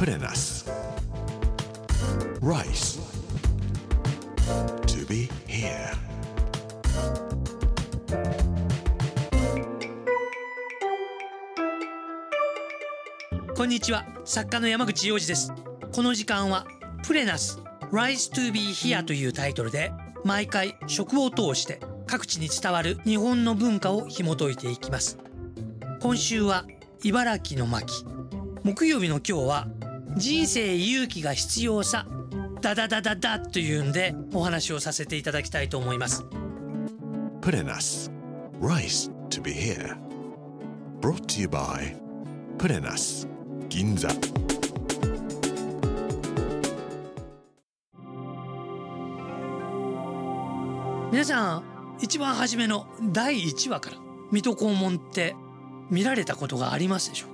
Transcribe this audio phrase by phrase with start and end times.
[0.00, 0.64] プレナス
[2.40, 2.98] Rice.
[4.86, 5.94] To be here.
[13.54, 15.52] こんにちは作家の山口洋二です
[15.92, 16.64] この時間は
[17.06, 17.60] プレナス
[17.92, 19.92] Rise to be here というタイトルで
[20.24, 25.18] 毎回食を通して各地に伝わる日本の文化を紐解いていきます
[26.00, 26.64] 今週は
[27.04, 28.06] 茨城の巻
[28.64, 29.68] 木曜日の今日は
[30.16, 32.06] 人生勇気が必要さ
[32.60, 36.24] ダダダダダというんでお話をさせていただきたいと思います。
[37.40, 38.10] プレナス
[38.60, 39.96] Rice to be here.
[41.00, 41.96] Brought to you by
[42.58, 43.26] プレナス
[43.70, 44.10] 銀座
[51.10, 53.96] 皆さん一番初めの第1話から
[54.30, 55.34] 水戸黄門って
[55.90, 57.28] 見られたことがありますでしょ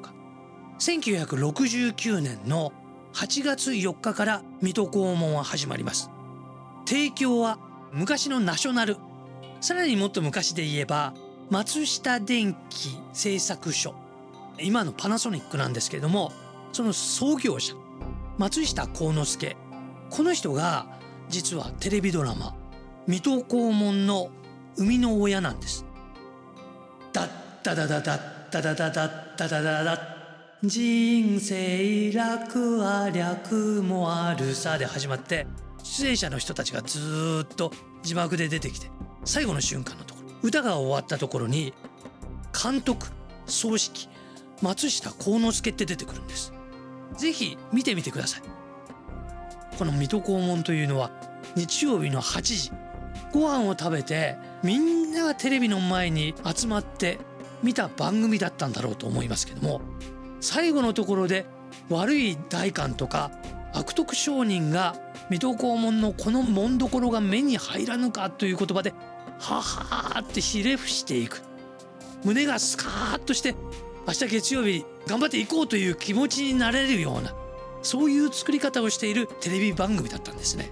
[0.79, 2.73] 1969年の
[3.15, 6.11] 8月4日から水戸黄門は始まります。
[6.87, 7.59] 提供は
[7.93, 8.99] 昔のナショナル。
[9.61, 11.15] さらにもっと昔で言えば
[11.51, 13.95] 松下電器製作所。
[14.61, 16.33] 今のパナソニックなんですけれども
[16.73, 17.75] その創業者
[18.39, 19.57] 松下幸之助。
[20.11, 20.87] この人が
[21.29, 22.55] 実はテレビドラマ
[23.07, 24.29] 水戸黄門の
[24.77, 25.87] 生みの親なんです。
[27.15, 27.29] ダッ
[27.63, 30.16] ダダダダッダダダダッダダダダッ
[30.65, 35.47] 人生楽は略もあるさで始まって
[35.83, 37.71] 出演者の人たちがずっと
[38.03, 38.91] 字幕で出てきて
[39.27, 41.75] 最後の瞬間のところ歌が終わったところに
[42.55, 43.09] 監督
[43.45, 44.09] 葬式
[44.63, 46.55] 松下幸之助って出てくるんです。
[47.19, 48.43] ぜひ見てみてください。
[49.79, 51.11] この水戸黄門というのは
[51.55, 52.73] 日曜日の8時
[53.31, 57.19] ご飯を食べてみんながテレビの前に集まって
[57.63, 59.83] 見た番組だったんだろうと思いますけども
[60.47, 61.45] 最後のところで
[61.91, 63.33] 悪い代官とか
[63.73, 64.95] 悪徳商人が
[65.29, 68.95] 水戸黄門のこの紋所が目に入らぬかという言葉で
[69.41, 71.43] ははーってひれ伏していく
[72.25, 73.57] 胸がスカーッとして
[74.07, 77.35] 明日月曜日頑張っていこうという気持ちになれるような
[77.83, 80.71] そういう作り方をしているテレビ番組だったんですね。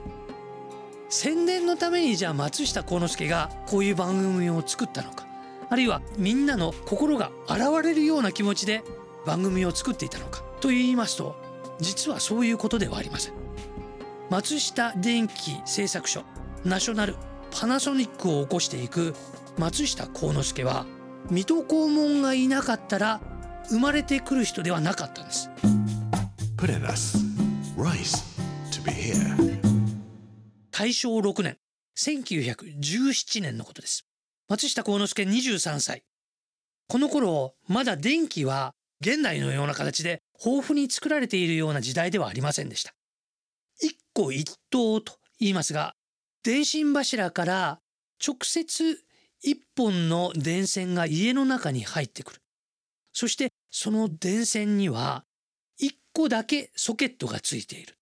[1.08, 5.26] 宣伝のためにじゃあ松下幸之助がこういう番組を作ったのか
[5.68, 8.84] あるいはみんなの心が現れるような気持ちで
[9.26, 11.36] 番組を作っていたのかと言いますと
[11.80, 13.34] 実はそういうことではありません。
[14.30, 16.24] 松下電器製作所
[16.64, 17.16] ナショナル
[17.50, 19.14] パナソニックを起こしていく
[19.58, 20.86] 松下幸之助は
[21.30, 23.20] 水戸黄門がいなかったら
[23.68, 25.50] 生まれてくる人ではなかったんです。
[30.70, 31.58] 大正6年
[31.96, 34.06] 1917年のことです。
[34.48, 36.02] 松下幸之助23歳。
[36.88, 38.74] この頃まだ電気は
[39.04, 42.94] 現代のような形で豊富に作られているような時代ではありませんでした。
[43.78, 45.94] 一個一灯と言いますが
[46.42, 47.78] 電信柱から
[48.26, 48.98] 直接
[49.43, 52.41] 一本の電線が家の中に入ってくる。
[53.12, 55.25] そしてその電線には
[55.76, 57.98] 一個だけソケットがついている。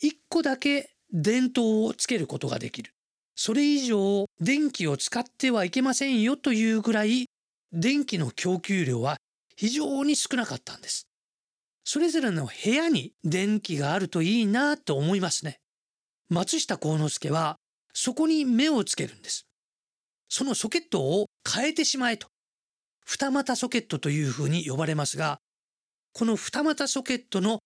[0.00, 2.92] 一個だけ電灯をつけることができる。
[3.34, 7.26] それ以上電気を使ってはいけませんよというぐらい
[7.72, 9.18] 電気の供給量は
[9.56, 11.08] 非常に少なかったんです。
[11.84, 15.60] それぞれの部屋に電気があるといいなと思いますね。
[16.28, 17.56] 松下幸之助は
[17.92, 19.46] そこに目をつけるんです。
[20.28, 22.28] そのソケットを変えてしまえと。
[23.04, 25.38] 二股ソケットというふうに呼ばれますが、
[26.12, 27.60] この二股ソケットの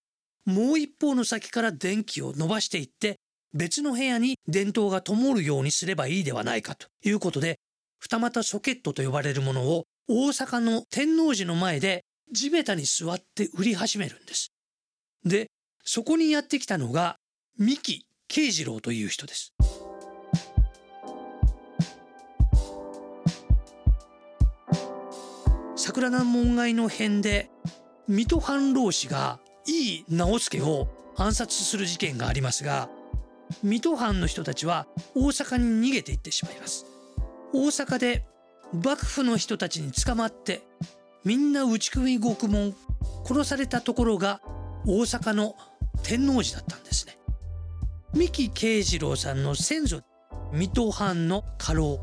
[0.45, 3.17] もう一方の先から電気を伸ばしていって
[3.55, 7.59] 別の部屋に電灯が灯るようにすればいいではないかということで
[7.99, 14.51] 二股ソケットと呼ばれるものを大阪の天王寺の前で地べたに座って売り始めるんです。
[15.25, 15.47] で
[15.85, 17.15] そこにやってきたのが
[17.57, 19.55] 三木慶次郎という人です。
[25.77, 27.49] 桜南門外の辺で
[28.09, 32.89] 水戸藩老子が井伊直弼を暗殺する事件がありますが
[33.63, 36.87] 水戸藩の人たちは大阪に逃げていってしまいます
[37.53, 38.25] 大阪で
[38.73, 40.63] 幕府の人たちに捕まって
[41.25, 42.75] みんな打ち首獄門
[43.27, 44.41] 殺されたところが
[44.87, 45.55] 大阪の
[46.03, 47.19] 天王寺だったんですね。
[48.15, 50.01] 三木慶次郎さんの先祖
[50.53, 52.01] 水戸藩の家老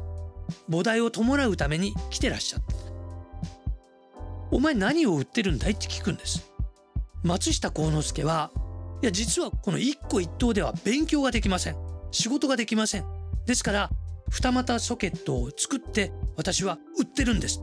[0.69, 2.75] 菩提を弔うために来てらっしゃった。
[4.51, 6.51] お前何を売ってるんだいって聞くんです。
[7.23, 8.51] 松下幸之助は
[9.01, 11.75] いや実はこの一個一答では勉強ができません。
[12.11, 13.05] 仕事ができません。
[13.45, 13.89] ですから
[14.29, 17.61] 二股ソケットを作って私は売ってるんです。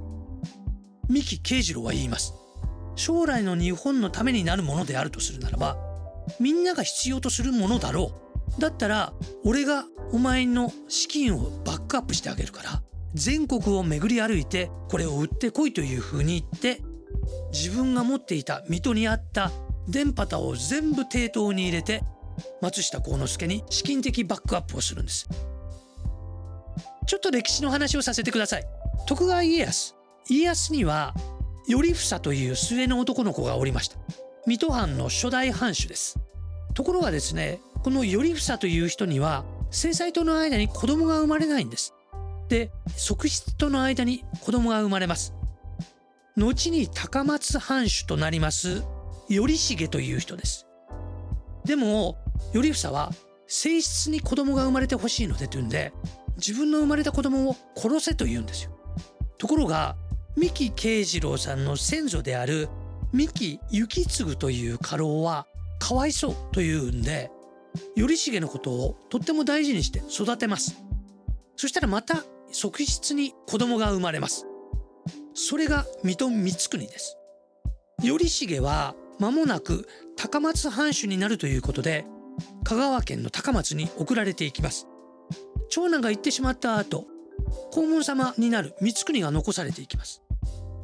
[1.08, 2.34] 三木慶次郎は言います。
[2.96, 5.76] 将来の日本のためになるものであるとするならば
[6.38, 8.12] みんなが必要とするものだろ
[8.58, 8.60] う。
[8.60, 9.12] だったら
[9.44, 12.82] 俺がお前の資金をバックアップしてあげるから
[13.14, 16.82] 全国を巡り歩いてこれを売ってこいというふうに言って
[17.52, 19.50] 自分が持っていた水戸にあった
[19.88, 22.02] 電波タを全部抵当に入れて
[22.60, 25.28] 松下幸之助に資金的バックアップをするんです。
[27.14, 28.64] ちょっと歴史の話をさせてください。
[29.06, 29.94] 徳川家康。
[30.28, 31.14] 家康には
[31.68, 33.96] 頼房という末の男の子がおりました。
[34.48, 36.18] 水戸藩の初代藩主です。
[36.74, 41.94] ところがですねこの頼房という人には正妻との間に子供が生まれないんです。
[42.48, 45.34] で側室との間に子供が生まれます。
[46.36, 48.82] 後に高松藩主となります
[49.28, 50.66] 頼重という人です。
[51.64, 52.16] でも
[52.52, 53.12] 頼房は
[53.46, 55.92] 正室に子供が生まれてほしいのでというんで
[56.36, 58.70] 自分の生まれた子供を殺せと言うんですよ。
[59.38, 59.96] ところが
[60.36, 62.68] 三木慶次郎さんの先祖である
[63.12, 65.46] 三木幸継という家老は
[65.78, 67.30] かわいそうというんで
[67.96, 70.82] 頼重のことをとっても大事にして育てます。
[71.56, 74.46] そしたらまた側室に子供が生まれます。
[75.34, 77.16] それが水戸光圀です。
[78.00, 82.06] 頼重は間もなく高松藩主になるということで
[82.64, 84.88] 香川県の高松に送られていきます。
[85.74, 87.04] 長男が行ってしまった後
[87.72, 90.22] 黄門様になる光圀が残されていきます。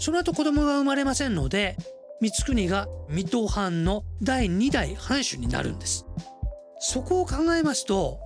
[0.00, 1.76] その後子供が生まれませんので
[2.20, 6.06] 光圀が水戸藩の第2代藩主になるんです。
[6.80, 8.18] そこを考えますと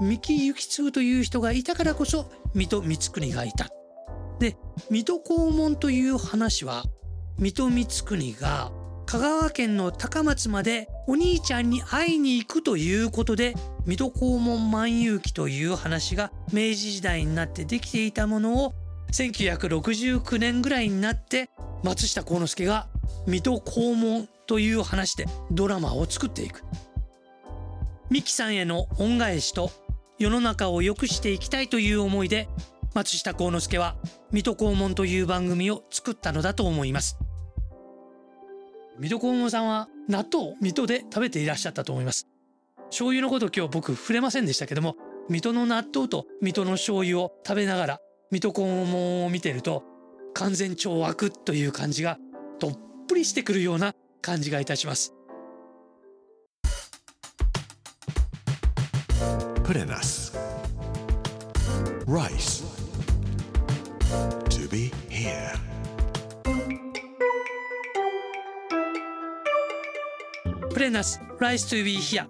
[0.00, 3.68] 三木幸継という人がいたからこそ水戸光圀がいた。
[4.40, 4.56] で
[4.90, 6.82] 水戸黄門という話は
[7.38, 8.72] 水戸光圀が
[9.06, 13.54] 香川県の高松までお兄ちゃんに会いに行くということで
[13.86, 18.74] 水戸黄門万有記という話が明治時代になってできていたものを
[19.12, 21.48] 1969年ぐらいになって
[21.82, 22.88] 松下幸之助が
[23.26, 26.62] 水戸黄門という話でドラマを作っていく。
[28.10, 29.70] 三木さんへの恩返しと
[30.18, 32.48] 世の中を良くしていきたいという思いで
[32.94, 33.96] 松下幸之助は
[34.30, 37.16] 水戸黄門という番組を作ったのだと思います。
[38.98, 42.26] 水戸黄門さんは納豆を水戸で食べていらっしゃったと思います
[42.86, 44.96] 醤油のこと今日僕触れませんでしたけども
[45.28, 47.98] 水戸の納豆と水戸の醤油を食べながら
[48.30, 49.84] 水戸黄門を見てると
[50.34, 52.18] 完全懲悪という感じが
[52.58, 55.14] どっぷりしてくるような感じがいたします
[59.68, 60.32] Purenas.
[62.06, 62.64] Rice.
[64.48, 65.67] To be here.
[70.78, 72.24] プレナス Rise to be here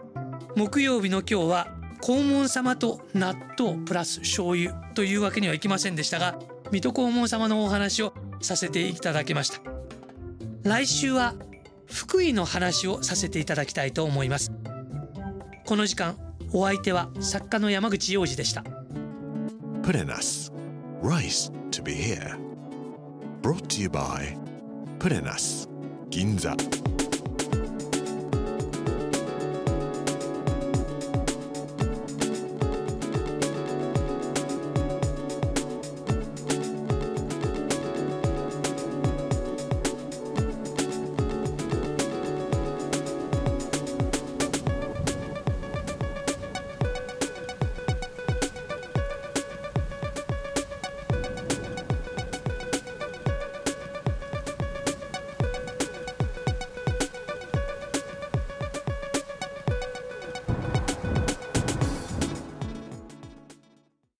[0.56, 1.68] 木曜日の今日は
[2.00, 6.38] 黄門様と納豆プラス醤油というわけにはいきませんでしたが
[6.70, 9.60] 水戸黄門様のお話をさせていただきました
[10.62, 11.34] 来週は
[11.84, 14.50] 福井の話をさせていただきたいと思います
[15.66, 16.16] この時間
[16.54, 18.64] お相手は作家の山口洋二でした
[19.82, 20.50] Purenas.
[21.02, 22.38] Rice to be here.
[23.42, 24.38] Brought to you by
[24.98, 25.68] Purenas.
[26.08, 26.56] Ginza.